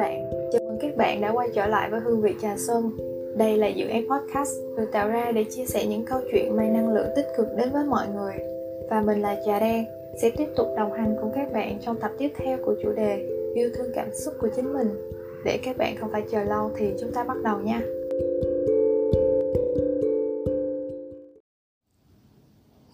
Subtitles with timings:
[0.00, 0.30] bạn.
[0.52, 2.90] Chào mừng các bạn đã quay trở lại với Hương vị Trà Xuân.
[3.36, 6.72] Đây là dự án podcast được tạo ra để chia sẻ những câu chuyện mang
[6.72, 8.34] năng lượng tích cực đến với mọi người.
[8.90, 9.84] Và mình là Trà Đen,
[10.22, 13.28] sẽ tiếp tục đồng hành cùng các bạn trong tập tiếp theo của chủ đề
[13.54, 14.88] Yêu thương cảm xúc của chính mình.
[15.44, 17.80] Để các bạn không phải chờ lâu thì chúng ta bắt đầu nha.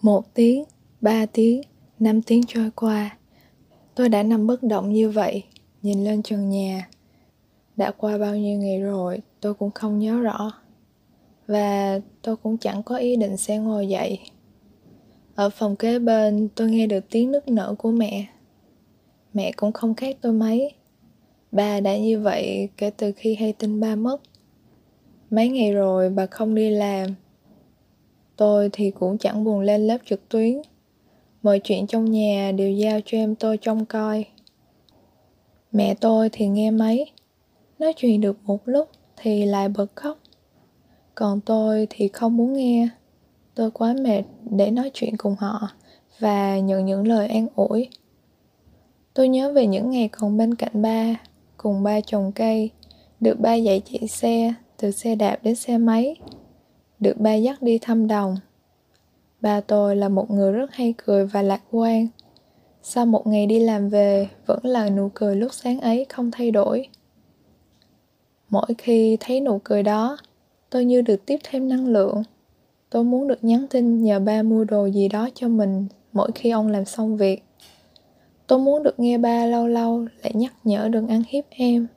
[0.01, 0.63] Một tiếng,
[1.01, 1.61] ba tiếng,
[1.99, 3.17] năm tiếng trôi qua
[3.95, 5.43] Tôi đã nằm bất động như vậy,
[5.81, 6.89] nhìn lên trần nhà.
[7.77, 10.51] Đã qua bao nhiêu ngày rồi, tôi cũng không nhớ rõ.
[11.47, 14.19] Và tôi cũng chẳng có ý định sẽ ngồi dậy.
[15.35, 18.25] Ở phòng kế bên, tôi nghe được tiếng nức nở của mẹ.
[19.33, 20.71] Mẹ cũng không khác tôi mấy.
[21.51, 24.21] Bà đã như vậy kể từ khi hay tin ba mất.
[25.29, 27.09] Mấy ngày rồi bà không đi làm.
[28.35, 30.61] Tôi thì cũng chẳng buồn lên lớp trực tuyến
[31.47, 34.25] Mọi chuyện trong nhà đều giao cho em tôi trông coi.
[35.71, 37.11] Mẹ tôi thì nghe mấy,
[37.79, 40.17] nói chuyện được một lúc thì lại bật khóc.
[41.15, 42.89] Còn tôi thì không muốn nghe.
[43.55, 45.69] Tôi quá mệt để nói chuyện cùng họ
[46.19, 47.89] và nhận những lời an ủi.
[49.13, 51.15] Tôi nhớ về những ngày còn bên cạnh ba,
[51.57, 52.69] cùng ba trồng cây,
[53.19, 56.15] được ba dạy chạy xe, từ xe đạp đến xe máy,
[56.99, 58.37] được ba dắt đi thăm đồng,
[59.41, 62.07] Ba tôi là một người rất hay cười và lạc quan.
[62.81, 66.51] Sau một ngày đi làm về, vẫn là nụ cười lúc sáng ấy không thay
[66.51, 66.87] đổi.
[68.49, 70.17] Mỗi khi thấy nụ cười đó,
[70.69, 72.23] tôi như được tiếp thêm năng lượng.
[72.89, 76.49] Tôi muốn được nhắn tin nhờ ba mua đồ gì đó cho mình mỗi khi
[76.49, 77.43] ông làm xong việc.
[78.47, 81.87] Tôi muốn được nghe ba lâu lâu lại nhắc nhở đừng ăn hiếp em.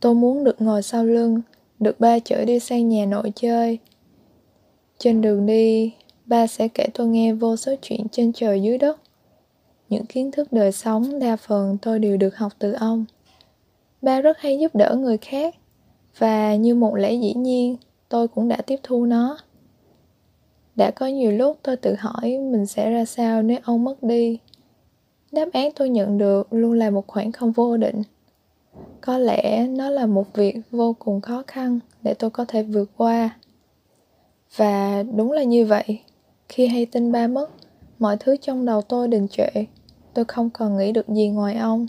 [0.00, 1.40] Tôi muốn được ngồi sau lưng,
[1.80, 3.78] được ba chở đi sang nhà nội chơi.
[4.98, 5.92] Trên đường đi,
[6.26, 9.00] ba sẽ kể tôi nghe vô số chuyện trên trời dưới đất.
[9.88, 13.04] Những kiến thức đời sống đa phần tôi đều được học từ ông.
[14.04, 15.54] Ba rất hay giúp đỡ người khác
[16.18, 17.76] và như một lẽ dĩ nhiên,
[18.08, 19.38] tôi cũng đã tiếp thu nó.
[20.76, 24.38] Đã có nhiều lúc tôi tự hỏi mình sẽ ra sao nếu ông mất đi.
[25.32, 28.02] Đáp án tôi nhận được luôn là một khoảng không vô định.
[29.00, 32.90] Có lẽ nó là một việc vô cùng khó khăn để tôi có thể vượt
[32.96, 33.38] qua.
[34.56, 36.00] Và đúng là như vậy,
[36.48, 37.50] khi hay tin ba mất,
[37.98, 39.48] mọi thứ trong đầu tôi đình trệ.
[40.14, 41.86] Tôi không còn nghĩ được gì ngoài ông.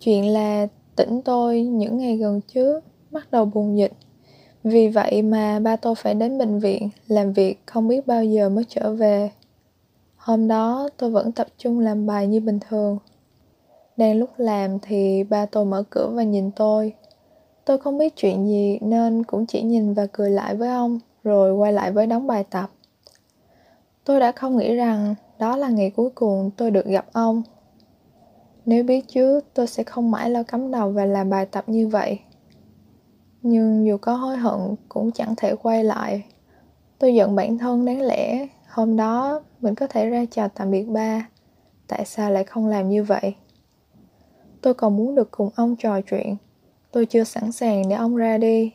[0.00, 0.66] Chuyện là
[0.98, 3.92] tỉnh tôi những ngày gần trước, bắt đầu bùng dịch.
[4.64, 8.48] Vì vậy mà ba tôi phải đến bệnh viện làm việc không biết bao giờ
[8.48, 9.30] mới trở về.
[10.16, 12.98] Hôm đó tôi vẫn tập trung làm bài như bình thường.
[13.96, 16.92] Đang lúc làm thì ba tôi mở cửa và nhìn tôi.
[17.64, 21.52] Tôi không biết chuyện gì nên cũng chỉ nhìn và cười lại với ông, rồi
[21.52, 22.70] quay lại với đóng bài tập.
[24.04, 27.42] Tôi đã không nghĩ rằng đó là ngày cuối cùng tôi được gặp ông.
[28.68, 31.88] Nếu biết trước, tôi sẽ không mãi lo cắm đầu và làm bài tập như
[31.88, 32.20] vậy.
[33.42, 36.24] Nhưng dù có hối hận cũng chẳng thể quay lại.
[36.98, 40.82] Tôi giận bản thân đáng lẽ hôm đó mình có thể ra chào tạm biệt
[40.82, 41.28] ba.
[41.86, 43.34] Tại sao lại không làm như vậy?
[44.62, 46.36] Tôi còn muốn được cùng ông trò chuyện.
[46.92, 48.72] Tôi chưa sẵn sàng để ông ra đi.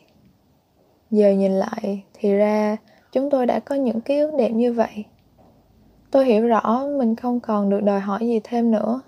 [1.10, 2.76] Giờ nhìn lại thì ra
[3.12, 5.04] chúng tôi đã có những ký ức đẹp như vậy
[6.14, 9.00] tôi hiểu rõ mình không còn được đòi hỏi gì thêm nữa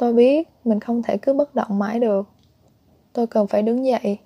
[0.00, 2.28] tôi biết, mình không thể cứ bất động mãi được.
[3.12, 4.18] Tôi cần phải đứng dậy,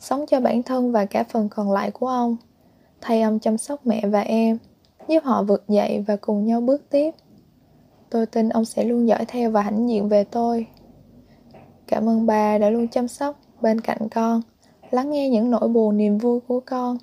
[0.00, 2.36] sống cho bản thân và cả phần còn lại của ông.
[3.00, 4.58] Thay ông chăm sóc mẹ và em,
[5.08, 7.14] giúp họ vượt dậy và cùng nhau bước tiếp.
[8.10, 10.66] Tôi tin ông sẽ luôn dõi theo và hãnh diện về tôi.
[11.86, 14.42] Cảm ơn bà đã luôn chăm sóc bên cạnh con,
[14.90, 16.98] lắng nghe những nỗi buồn niềm vui của con.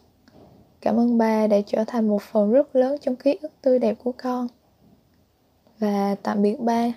[0.82, 3.98] Cảm ơn bà đã trở thành một phần rất lớn trong ký ức tươi đẹp
[4.04, 4.48] của con.
[5.80, 6.92] Và tạm biệt ba.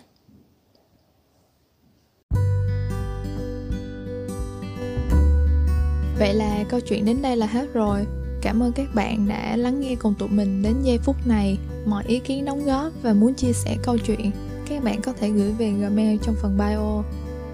[6.21, 8.07] Vậy là câu chuyện đến đây là hết rồi.
[8.43, 11.59] Cảm ơn các bạn đã lắng nghe cùng tụi mình đến giây phút này.
[11.87, 14.31] Mọi ý kiến đóng góp và muốn chia sẻ câu chuyện,
[14.69, 17.03] các bạn có thể gửi về Gmail trong phần bio.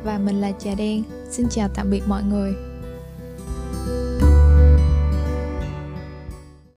[0.04, 1.02] Và mình là Trà Đen.
[1.30, 2.54] Xin chào tạm biệt mọi người.